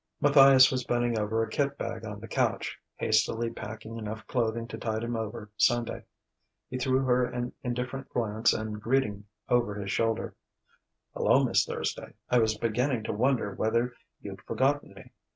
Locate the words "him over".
5.03-5.51